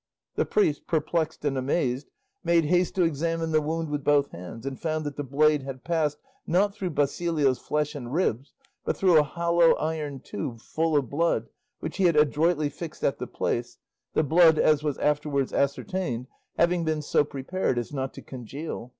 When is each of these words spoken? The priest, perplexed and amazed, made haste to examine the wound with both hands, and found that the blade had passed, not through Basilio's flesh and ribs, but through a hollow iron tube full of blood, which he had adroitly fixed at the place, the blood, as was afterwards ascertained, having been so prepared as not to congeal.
The 0.33 0.45
priest, 0.45 0.87
perplexed 0.87 1.45
and 1.45 1.55
amazed, 1.59 2.09
made 2.43 2.65
haste 2.65 2.95
to 2.95 3.03
examine 3.03 3.51
the 3.51 3.61
wound 3.61 3.91
with 3.91 4.03
both 4.03 4.31
hands, 4.31 4.65
and 4.65 4.79
found 4.81 5.05
that 5.05 5.15
the 5.15 5.23
blade 5.23 5.61
had 5.61 5.83
passed, 5.83 6.17
not 6.47 6.73
through 6.73 6.89
Basilio's 6.95 7.59
flesh 7.59 7.93
and 7.93 8.11
ribs, 8.11 8.51
but 8.83 8.97
through 8.97 9.19
a 9.19 9.21
hollow 9.21 9.73
iron 9.75 10.19
tube 10.19 10.59
full 10.59 10.97
of 10.97 11.11
blood, 11.11 11.49
which 11.81 11.97
he 11.97 12.05
had 12.05 12.15
adroitly 12.15 12.69
fixed 12.69 13.03
at 13.03 13.19
the 13.19 13.27
place, 13.27 13.77
the 14.15 14.23
blood, 14.23 14.57
as 14.57 14.81
was 14.81 14.97
afterwards 14.97 15.53
ascertained, 15.53 16.25
having 16.57 16.83
been 16.83 17.03
so 17.03 17.23
prepared 17.23 17.77
as 17.77 17.93
not 17.93 18.11
to 18.15 18.23
congeal. 18.23 18.89